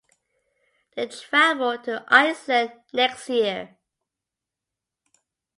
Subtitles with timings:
[0.95, 3.77] They travel to Iceland next year.